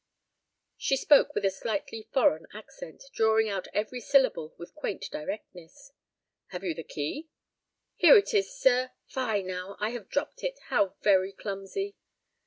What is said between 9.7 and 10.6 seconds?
I have dropped it;